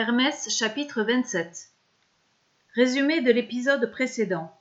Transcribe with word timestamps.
Hermès 0.00 0.48
chapitre 0.48 1.02
27 1.02 1.72
Résumé 2.76 3.20
de 3.20 3.32
l'épisode 3.32 3.90
précédent. 3.90 4.56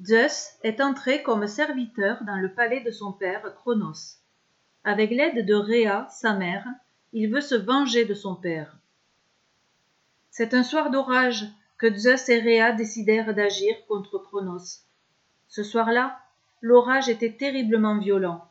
Zeus 0.00 0.50
est 0.62 0.80
entré 0.80 1.24
comme 1.24 1.48
serviteur 1.48 2.22
dans 2.22 2.36
le 2.36 2.54
palais 2.54 2.80
de 2.84 2.92
son 2.92 3.10
père 3.10 3.52
Cronos. 3.56 4.20
Avec 4.84 5.10
l'aide 5.10 5.44
de 5.44 5.54
Rhea, 5.56 6.06
sa 6.10 6.34
mère, 6.34 6.64
il 7.12 7.32
veut 7.32 7.40
se 7.40 7.56
venger 7.56 8.04
de 8.04 8.14
son 8.14 8.36
père. 8.36 8.76
C'est 10.30 10.54
un 10.54 10.62
soir 10.62 10.92
d'orage 10.92 11.44
que 11.76 11.92
Zeus 11.92 12.28
et 12.28 12.38
Rhea 12.38 12.70
décidèrent 12.70 13.34
d'agir 13.34 13.74
contre 13.88 14.18
Cronos. 14.18 14.84
Ce 15.48 15.64
soir-là, 15.64 16.16
l'orage 16.60 17.08
était 17.08 17.32
terriblement 17.36 17.98
violent. 17.98 18.48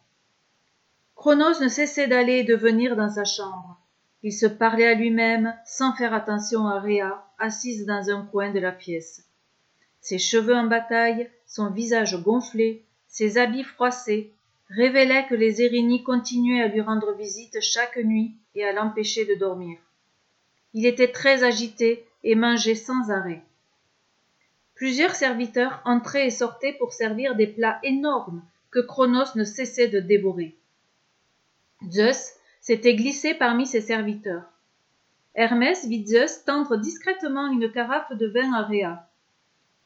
Cronos 1.15 1.61
ne 1.61 1.69
cessait 1.69 2.07
d'aller 2.07 2.39
et 2.39 2.43
de 2.43 2.55
venir 2.55 2.97
dans 2.97 3.09
sa 3.09 3.23
chambre. 3.23 3.79
Il 4.23 4.33
se 4.33 4.45
parlait 4.45 4.87
à 4.87 4.93
lui-même 4.93 5.55
sans 5.65 5.93
faire 5.93 6.13
attention 6.13 6.67
à 6.67 6.79
Rhea, 6.79 7.25
assise 7.37 7.85
dans 7.85 8.09
un 8.09 8.25
coin 8.25 8.51
de 8.51 8.59
la 8.59 8.71
pièce. 8.71 9.23
Ses 10.01 10.17
cheveux 10.17 10.55
en 10.55 10.65
bataille, 10.65 11.29
son 11.45 11.69
visage 11.69 12.21
gonflé, 12.23 12.85
ses 13.07 13.37
habits 13.37 13.63
froissés, 13.63 14.33
révélaient 14.69 15.27
que 15.27 15.35
les 15.35 15.61
Érinies 15.61 16.03
continuaient 16.03 16.63
à 16.63 16.67
lui 16.67 16.81
rendre 16.81 17.13
visite 17.13 17.61
chaque 17.61 17.97
nuit 17.97 18.35
et 18.55 18.65
à 18.65 18.73
l'empêcher 18.73 19.25
de 19.25 19.35
dormir. 19.35 19.77
Il 20.73 20.85
était 20.85 21.11
très 21.11 21.43
agité 21.43 22.05
et 22.23 22.35
mangeait 22.35 22.75
sans 22.75 23.11
arrêt. 23.11 23.43
Plusieurs 24.75 25.15
serviteurs 25.15 25.81
entraient 25.85 26.27
et 26.27 26.31
sortaient 26.31 26.73
pour 26.73 26.93
servir 26.93 27.35
des 27.35 27.47
plats 27.47 27.79
énormes 27.83 28.43
que 28.71 28.79
Cronos 28.79 29.35
ne 29.35 29.43
cessait 29.43 29.87
de 29.87 29.99
dévorer. 29.99 30.55
Zeus 31.89 32.36
s'était 32.67 32.95
glissé 32.95 33.33
parmi 33.33 33.65
ses 33.65 33.79
serviteurs. 33.79 34.43
Hermès 35.35 35.87
vit 35.87 36.05
Zeus 36.05 36.43
tendre 36.43 36.75
discrètement 36.75 37.49
une 37.49 37.71
carafe 37.71 38.11
de 38.11 38.27
vin 38.27 38.51
à 38.51 38.63
Rhea. 38.63 39.07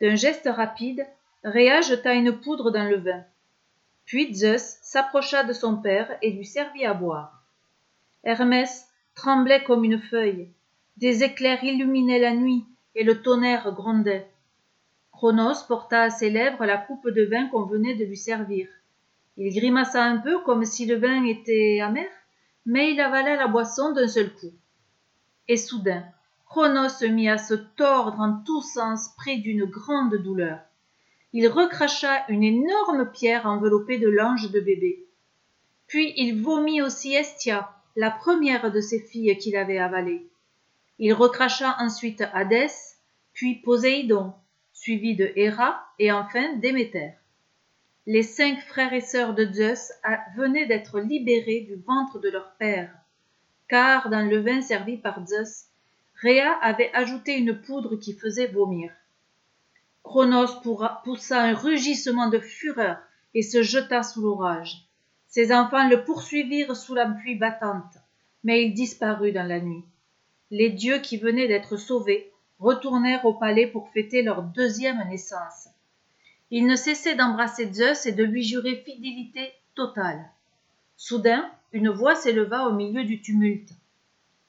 D'un 0.02 0.16
geste 0.16 0.50
rapide, 0.52 1.06
Rhea 1.44 1.82
jeta 1.82 2.16
une 2.16 2.40
poudre 2.40 2.72
dans 2.72 2.90
le 2.90 2.98
vin. 2.98 3.24
Puis 4.06 4.34
Zeus 4.34 4.80
s'approcha 4.82 5.44
de 5.44 5.54
son 5.54 5.76
père 5.78 6.18
et 6.24 6.32
lui 6.32 6.44
servit 6.44 6.84
à 6.84 6.96
boire. 6.96 7.44
Hermès 8.24 8.90
tremblait 9.14 9.64
comme 9.64 9.84
une 9.84 10.02
feuille. 10.02 10.50
Des 10.98 11.24
éclairs 11.24 11.64
illuminaient 11.64 12.18
la 12.18 12.34
nuit 12.34 12.66
et 12.96 13.04
le 13.04 13.22
tonnerre 13.22 13.72
grondait. 13.74 14.28
Cronos 15.12 15.68
porta 15.68 16.02
à 16.02 16.09
ses 16.09 16.32
lèvres 16.32 16.66
la 16.66 16.80
coupe 16.80 17.09
de 17.09 17.26
vin 17.26 17.46
qu'on 17.50 17.62
venait 17.62 17.94
de 17.94 18.06
lui 18.06 18.18
servir. 18.18 18.68
Il 19.38 19.54
grimaça 19.54 20.04
un 20.04 20.18
peu 20.18 20.40
comme 20.40 20.66
si 20.66 20.88
le 20.88 20.96
vin 20.96 21.26
était 21.26 21.80
amer, 21.80 22.09
mais 22.66 22.94
il 22.94 23.00
avala 23.00 23.36
la 23.36 23.48
boisson 23.48 23.92
d'un 23.94 24.08
seul 24.08 24.34
coup. 24.34 24.54
Et 25.48 25.58
soudain, 25.58 26.04
Cronos 26.45 26.90
se 26.90 27.06
mit 27.06 27.30
à 27.30 27.38
se 27.38 27.53
tordre 27.53 28.20
en 28.20 28.44
tous 28.45 28.62
sens 28.62 29.09
pris 29.16 29.42
d'une 29.42 29.66
grande 29.66 30.16
douleur. 30.16 30.59
Il 31.34 31.48
recracha 31.48 32.26
une 32.28 32.44
énorme 32.44 33.09
pierre 33.12 33.45
enveloppée 33.45 33.98
de 33.98 34.09
l'ange 34.09 34.52
de 34.52 34.59
bébé. 34.59 35.06
Puis 35.88 36.14
il 36.18 36.42
vomit 36.42 36.81
aussi 36.81 37.14
Estia, 37.14 37.72
la 37.95 38.12
première 38.12 38.72
de 38.72 38.81
ses 38.81 39.00
filles 39.00 39.38
qu'il 39.38 39.56
avait 39.56 39.78
avalée. 39.78 40.30
Il 41.00 41.14
recracha 41.14 41.75
ensuite 41.80 42.23
Hadès, 42.34 42.98
puis 43.34 43.56
Poséidon, 43.56 44.34
suivi 44.73 45.16
de 45.16 45.31
Héra 45.36 45.86
et 46.00 46.12
enfin 46.12 46.56
Déméter 46.58 47.14
les 48.08 48.24
cinq 48.24 48.60
frères 48.62 48.94
et 48.94 49.02
sœurs 49.02 49.36
de 49.36 49.46
Zeus 49.46 49.92
venaient 50.36 50.66
d'être 50.66 51.00
libérés 51.00 51.62
du 51.62 51.76
ventre 51.76 52.20
de 52.20 52.30
leur 52.30 52.56
père, 52.56 52.92
car 53.68 54.10
dans 54.10 54.28
le 54.28 54.40
vin 54.40 54.62
servi 54.62 54.98
par 54.98 55.26
Zeus, 55.28 55.66
Rhea 56.22 56.58
avait 56.62 56.92
ajouté 56.94 57.38
une 57.38 57.62
poudre 57.62 57.96
qui 57.96 58.14
faisait 58.14 58.48
vomir. 58.48 58.92
Cronos 60.04 60.62
poussa 61.04 61.42
un 61.42 61.54
rugissement 61.54 62.30
de 62.30 62.40
fureur 62.40 62.98
et 63.34 63.44
se 63.44 63.62
jeta 63.62 64.04
sous 64.04 64.22
l'orage. 64.22 64.88
Ses 65.28 65.54
enfants 65.54 65.88
le 65.88 66.04
poursuivirent 66.04 66.75
sous 66.75 66.96
la 66.96 67.06
pluie 67.06 67.36
battante, 67.36 67.98
mais 68.44 68.64
il 68.66 68.74
disparut 68.74 69.31
dans 69.31 69.48
la 69.48 69.59
nuit. 69.59 69.86
Les 70.50 70.70
dieux 70.70 71.00
qui 71.00 71.18
venaient 71.18 71.48
d'être 71.48 71.78
sauvés 71.78 72.31
retournèrent 72.59 73.25
au 73.25 73.34
palais 73.34 73.68
pour 73.68 73.90
fêter 73.90 74.24
leur 74.24 74.44
deuxième 74.44 75.08
naissance. 75.08 75.70
Il 76.51 76.67
ne 76.67 76.75
cessait 76.75 77.16
d'embrasser 77.16 77.72
Zeus 77.72 78.06
et 78.06 78.12
de 78.12 78.25
lui 78.25 78.44
jurer 78.44 78.84
fidélité 78.85 79.53
totale. 79.73 80.29
Soudain, 80.97 81.50
une 81.72 81.89
voix 81.89 82.13
s'éleva 82.13 82.67
au 82.67 82.73
milieu 82.73 83.06
du 83.06 83.22
tumulte. 83.22 83.72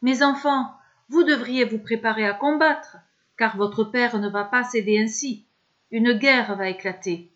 Mes 0.03 0.25
enfants, 0.25 0.75
vous 1.09 1.23
devriez 1.23 1.65
vous 1.65 1.79
préparer 1.79 2.27
à 2.27 2.35
combattre, 2.35 2.97
car 3.37 3.57
votre 3.57 3.85
père 3.85 4.19
ne 4.19 4.29
va 4.29 4.45
pas 4.45 4.65
céder 4.65 5.01
ainsi. 5.01 5.45
Une 5.93 6.13
guerre 6.13 6.57
va 6.57 6.69
éclater. 6.69 7.31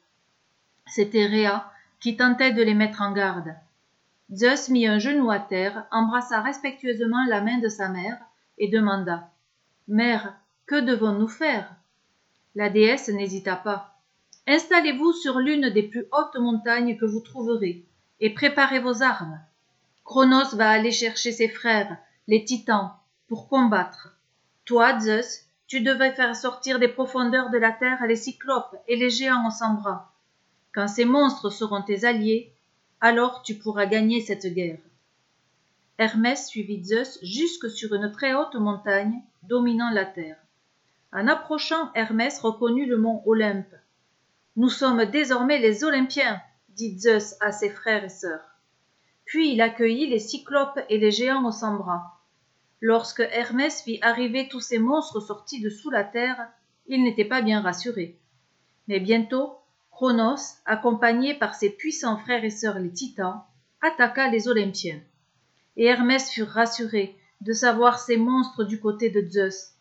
C'était 0.86 1.26
Rhea 1.26 1.70
qui 2.00 2.16
tentait 2.16 2.52
de 2.52 2.62
les 2.62 2.74
mettre 2.74 3.02
en 3.02 3.12
garde. 3.12 3.54
Zeus 4.32 4.68
mit 4.68 4.88
un 4.88 4.98
genou 4.98 5.30
à 5.30 5.38
terre, 5.38 5.86
embrassa 5.92 6.40
respectueusement 6.40 7.24
la 7.28 7.40
main 7.40 7.58
de 7.58 7.68
sa 7.68 7.88
mère 7.88 8.18
et 8.58 8.68
demanda 8.68 9.30
Mère, 9.86 10.34
que 10.66 10.80
devons-nous 10.80 11.28
faire? 11.28 11.72
La 12.56 12.68
déesse 12.68 13.08
n'hésita 13.08 13.54
pas. 13.54 13.95
Installez-vous 14.46 15.12
sur 15.12 15.40
l'une 15.40 15.70
des 15.70 15.82
plus 15.82 16.06
hautes 16.12 16.36
montagnes 16.36 16.96
que 16.96 17.04
vous 17.04 17.20
trouverez, 17.20 17.84
et 18.20 18.32
préparez 18.32 18.78
vos 18.78 19.02
armes. 19.02 19.40
Cronos 20.04 20.54
va 20.54 20.70
aller 20.70 20.92
chercher 20.92 21.32
ses 21.32 21.48
frères, 21.48 21.96
les 22.28 22.44
titans, 22.44 22.92
pour 23.28 23.48
combattre. 23.48 24.16
Toi, 24.64 25.00
Zeus, 25.00 25.46
tu 25.66 25.80
devais 25.80 26.12
faire 26.12 26.36
sortir 26.36 26.78
des 26.78 26.88
profondeurs 26.88 27.50
de 27.50 27.58
la 27.58 27.72
terre 27.72 28.06
les 28.06 28.14
cyclopes 28.14 28.76
et 28.86 28.96
les 28.96 29.10
géants 29.10 29.50
sans 29.50 29.74
bras. 29.74 30.12
Quand 30.72 30.86
ces 30.86 31.04
monstres 31.04 31.50
seront 31.50 31.82
tes 31.82 32.04
alliés, 32.04 32.52
alors 33.00 33.42
tu 33.42 33.54
pourras 33.56 33.86
gagner 33.86 34.20
cette 34.20 34.46
guerre. 34.46 34.78
Hermès 35.98 36.46
suivit 36.46 36.84
Zeus 36.84 37.18
jusque 37.22 37.70
sur 37.70 37.94
une 37.94 38.12
très 38.12 38.34
haute 38.34 38.54
montagne 38.54 39.22
dominant 39.42 39.90
la 39.90 40.04
terre. 40.04 40.36
En 41.12 41.26
approchant, 41.26 41.90
Hermès 41.94 42.38
reconnut 42.40 42.86
le 42.86 42.98
mont 42.98 43.22
Olympe, 43.26 43.74
nous 44.56 44.70
sommes 44.70 45.04
désormais 45.04 45.58
les 45.58 45.84
Olympiens, 45.84 46.40
dit 46.70 46.98
Zeus 46.98 47.36
à 47.40 47.52
ses 47.52 47.68
frères 47.68 48.04
et 48.04 48.08
sœurs. 48.08 48.56
Puis 49.26 49.52
il 49.52 49.60
accueillit 49.60 50.06
les 50.06 50.18
cyclopes 50.18 50.80
et 50.88 50.98
les 50.98 51.10
géants 51.10 51.52
cent 51.52 51.76
bras. 51.76 52.22
Lorsque 52.80 53.20
Hermès 53.20 53.84
vit 53.84 53.98
arriver 54.00 54.48
tous 54.48 54.60
ces 54.60 54.78
monstres 54.78 55.20
sortis 55.20 55.60
de 55.60 55.68
sous 55.68 55.90
la 55.90 56.04
terre, 56.04 56.48
il 56.86 57.02
n'était 57.02 57.24
pas 57.24 57.42
bien 57.42 57.60
rassuré. 57.60 58.18
Mais 58.88 59.00
bientôt, 59.00 59.58
Cronos, 59.90 60.58
accompagné 60.64 61.34
par 61.34 61.54
ses 61.54 61.70
puissants 61.70 62.18
frères 62.18 62.44
et 62.44 62.50
sœurs 62.50 62.78
les 62.78 62.92
titans, 62.92 63.42
attaqua 63.82 64.28
les 64.28 64.48
Olympiens. 64.48 65.00
Et 65.76 65.86
Hermès 65.86 66.30
fut 66.30 66.42
rassuré 66.42 67.16
de 67.42 67.52
savoir 67.52 67.98
ces 67.98 68.16
monstres 68.16 68.64
du 68.64 68.80
côté 68.80 69.10
de 69.10 69.28
Zeus. 69.28 69.72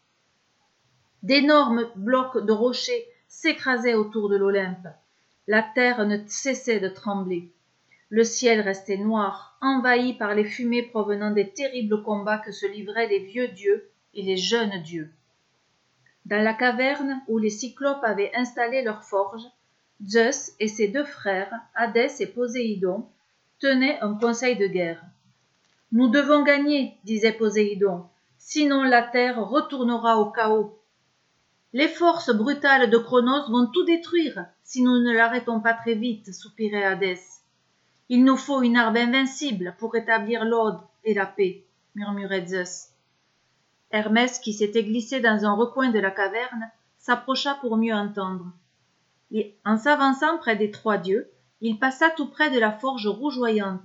D'énormes 1.24 1.90
blocs 1.96 2.46
de 2.46 2.52
rochers 2.52 3.08
s'écrasait 3.36 3.96
autour 3.96 4.30
de 4.30 4.38
l'Olympe. 4.38 4.88
La 5.48 5.62
terre 5.62 6.06
ne 6.08 6.18
cessait 6.26 6.80
de 6.80 6.88
trembler. 6.88 7.52
Le 8.10 8.24
ciel 8.24 8.62
restait 8.62 8.98
noir, 8.98 9.58
envahi 9.62 10.14
par 10.14 10.34
les 10.34 10.46
fumées 10.46 10.84
provenant 10.84 11.32
des 11.32 11.50
terribles 11.50 12.02
combats 12.02 12.38
que 12.38 12.54
se 12.54 12.66
livraient 12.66 13.10
les 13.10 13.20
vieux 13.20 13.50
dieux 13.50 13.90
et 14.14 14.24
les 14.24 14.38
jeunes 14.38 14.82
dieux. 14.84 15.10
Dans 16.26 16.42
la 16.42 16.54
caverne 16.54 17.22
où 17.28 17.38
les 17.38 17.50
cyclopes 17.50 18.04
avaient 18.04 18.34
installé 18.36 18.84
leur 18.84 19.04
forge, 19.04 19.44
Zeus 20.02 20.54
et 20.62 20.70
ses 20.70 20.88
deux 20.88 21.04
frères, 21.04 21.52
Hadès 21.76 22.22
et 22.22 22.28
Poséidon, 22.28 23.06
tenaient 23.60 24.00
un 24.00 24.14
conseil 24.14 24.56
de 24.56 24.68
guerre. 24.68 25.04
Nous 25.92 26.08
devons 26.08 26.44
gagner, 26.44 26.96
disait 27.04 27.34
Poséidon, 27.34 28.06
sinon 28.38 28.84
la 28.84 29.04
terre 29.04 29.46
retournera 29.46 30.20
au 30.20 30.32
chaos 30.32 30.80
les 31.76 31.90
forces 31.90 32.34
brutales 32.34 32.90
de 32.90 32.98
Cronos 32.98 33.50
vont 33.50 33.68
tout 33.68 33.84
détruire 33.84 34.46
si 34.64 34.82
nous 34.82 34.98
ne 34.98 35.12
l'arrêtons 35.12 35.60
pas 35.60 35.74
très 35.74 35.94
vite, 35.94 36.34
soupirait 36.34 36.86
Hadès. 36.86 37.20
Il 38.08 38.24
nous 38.24 38.38
faut 38.38 38.62
une 38.62 38.78
arme 38.78 38.96
invincible 38.96 39.76
pour 39.78 39.94
établir 39.98 40.46
l'ordre 40.46 40.90
et 41.04 41.14
la 41.14 41.26
paix, 41.26 41.66
murmurait 41.94 42.48
Zeus. 42.48 42.92
Hermès, 43.92 44.40
qui 44.40 44.54
s'était 44.54 44.86
glissé 44.86 45.20
dans 45.20 45.44
un 45.44 45.52
recoin 45.52 45.90
de 45.92 46.00
la 46.00 46.12
caverne, 46.12 46.72
s'approcha 46.98 47.56
pour 47.56 47.76
mieux 47.76 47.94
entendre. 47.94 48.54
Et, 49.32 49.54
en 49.66 49.76
s'avançant 49.76 50.38
près 50.38 50.56
des 50.56 50.72
trois 50.72 50.98
dieux, 50.98 51.30
il 51.60 51.78
passa 51.78 52.10
tout 52.10 52.30
près 52.30 52.52
de 52.52 52.60
la 52.60 52.72
forge 52.72 53.08
rougeoyante, 53.08 53.84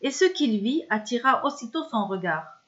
et 0.00 0.10
ce 0.10 0.24
qu'il 0.24 0.60
vit 0.60 0.82
attira 0.90 1.46
aussitôt 1.46 1.84
son 1.92 2.08
regard. 2.08 2.60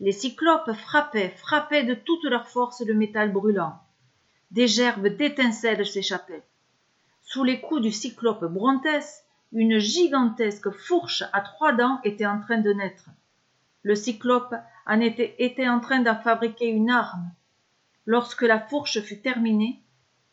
Les 0.00 0.10
cyclopes 0.10 0.72
frappaient, 0.72 1.36
frappaient 1.36 1.84
de 1.84 1.94
toute 1.94 2.24
leur 2.24 2.48
force 2.48 2.84
le 2.84 2.94
métal 2.94 3.30
brûlant 3.30 3.78
des 4.52 4.68
gerbes 4.68 5.08
d'étincelles 5.08 5.86
s'échappaient. 5.86 6.44
Sous 7.22 7.42
les 7.42 7.60
coups 7.60 7.80
du 7.80 7.90
cyclope 7.90 8.44
Brontès, 8.44 9.24
une 9.52 9.78
gigantesque 9.78 10.70
fourche 10.70 11.24
à 11.32 11.40
trois 11.40 11.72
dents 11.72 12.00
était 12.04 12.26
en 12.26 12.40
train 12.40 12.58
de 12.58 12.72
naître. 12.72 13.08
Le 13.82 13.94
cyclope 13.94 14.54
en 14.86 15.00
était, 15.00 15.68
en 15.68 15.80
train 15.80 16.00
d'en 16.00 16.16
fabriquer 16.16 16.66
une 16.66 16.90
arme. 16.90 17.30
Lorsque 18.04 18.42
la 18.42 18.60
fourche 18.60 19.00
fut 19.00 19.20
terminée, 19.20 19.80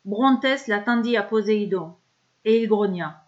Brontès 0.06 0.68
la 0.68 0.80
tendit 0.80 1.18
à 1.18 1.24
Poséidon, 1.24 1.95
et 2.44 2.62
il 2.62 2.68
grogna. 2.68 3.24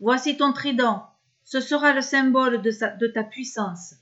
Voici 0.00 0.36
ton 0.36 0.52
trident, 0.52 1.08
ce 1.44 1.60
sera 1.60 1.92
le 1.92 2.00
symbole 2.00 2.62
de, 2.62 2.70
de 2.98 3.06
ta 3.06 3.22
puissance. 3.22 3.94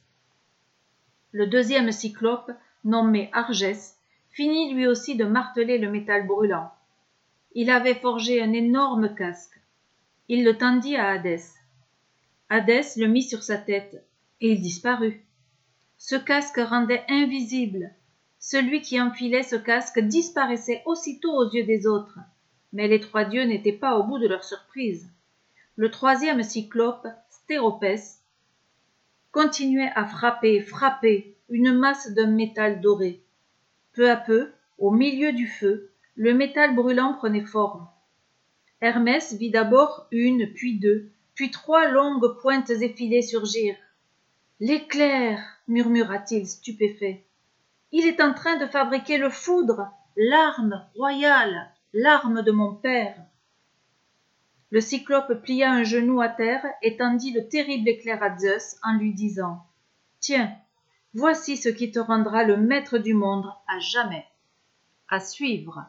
Le 1.32 1.46
deuxième 1.46 1.92
cyclope, 1.92 2.50
nommé 2.84 3.30
Argès, 3.32 3.96
finit 4.30 4.72
lui 4.72 4.86
aussi 4.86 5.16
de 5.16 5.24
marteler 5.24 5.78
le 5.78 5.90
métal 5.90 6.26
brûlant. 6.26 6.70
Il 7.52 7.70
avait 7.70 7.94
forgé 7.94 8.40
un 8.40 8.52
énorme 8.52 9.14
casque. 9.14 9.60
Il 10.28 10.44
le 10.44 10.56
tendit 10.56 10.96
à 10.96 11.08
Hadès. 11.08 11.42
Hadès 12.48 12.96
le 12.96 13.06
mit 13.06 13.22
sur 13.22 13.42
sa 13.42 13.58
tête, 13.58 14.04
et 14.40 14.52
il 14.52 14.60
disparut. 14.60 15.24
Ce 15.98 16.16
casque 16.16 16.60
rendait 16.60 17.04
invisible. 17.08 17.90
Celui 18.38 18.80
qui 18.80 19.00
enfilait 19.00 19.42
ce 19.42 19.56
casque 19.56 20.00
disparaissait 20.00 20.82
aussitôt 20.86 21.32
aux 21.32 21.50
yeux 21.50 21.64
des 21.64 21.86
autres. 21.86 22.18
Mais 22.72 22.88
les 22.88 23.00
trois 23.00 23.24
dieux 23.24 23.44
n'étaient 23.44 23.72
pas 23.72 23.98
au 23.98 24.04
bout 24.04 24.18
de 24.18 24.28
leur 24.28 24.44
surprise. 24.44 25.10
Le 25.76 25.90
troisième 25.90 26.42
cyclope, 26.42 27.06
Stéropès, 27.28 28.22
continuait 29.32 29.92
à 29.94 30.06
frapper, 30.06 30.60
frapper 30.60 31.36
une 31.48 31.72
masse 31.72 32.12
d'un 32.12 32.28
métal 32.28 32.80
doré. 32.80 33.22
Peu 33.92 34.10
à 34.10 34.16
peu, 34.16 34.52
au 34.78 34.90
milieu 34.90 35.32
du 35.32 35.46
feu, 35.46 35.90
le 36.16 36.34
métal 36.34 36.74
brûlant 36.74 37.14
prenait 37.14 37.44
forme. 37.44 37.88
Hermès 38.80 39.34
vit 39.34 39.50
d'abord 39.50 40.06
une, 40.10 40.52
puis 40.52 40.78
deux, 40.78 41.10
puis 41.34 41.50
trois 41.50 41.88
longues 41.88 42.40
pointes 42.40 42.70
effilées 42.70 43.22
surgir. 43.22 43.74
L'éclair, 44.58 45.40
murmura-t-il 45.68 46.46
stupéfait. 46.46 47.24
Il 47.92 48.06
est 48.06 48.20
en 48.20 48.34
train 48.34 48.56
de 48.56 48.66
fabriquer 48.66 49.18
le 49.18 49.30
foudre, 49.30 49.90
l'arme 50.16 50.86
royale, 50.94 51.70
l'arme 51.92 52.42
de 52.42 52.52
mon 52.52 52.74
père. 52.74 53.16
Le 54.70 54.80
cyclope 54.80 55.42
plia 55.42 55.72
un 55.72 55.82
genou 55.82 56.20
à 56.20 56.28
terre 56.28 56.64
et 56.82 56.96
tendit 56.96 57.32
le 57.32 57.48
terrible 57.48 57.88
éclair 57.88 58.22
à 58.22 58.36
Zeus 58.38 58.76
en 58.84 58.96
lui 58.98 59.12
disant 59.12 59.64
Tiens, 60.20 60.54
voici 61.14 61.56
ce 61.56 61.68
qui 61.68 61.90
te 61.90 61.98
rendra 61.98 62.44
le 62.44 62.56
maître 62.56 62.98
du 62.98 63.14
monde 63.14 63.46
à 63.66 63.78
jamais. 63.78 64.26
À 65.08 65.20
suivre. 65.20 65.86